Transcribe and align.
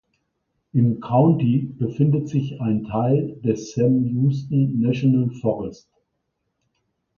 Im 0.73 0.99
County 0.99 1.75
befindet 1.77 2.27
sich 2.27 2.59
ein 2.59 2.85
Teil 2.85 3.39
des 3.43 3.73
Sam 3.75 4.03
Houston 4.07 4.79
National 4.79 5.29
Forest. 5.29 5.91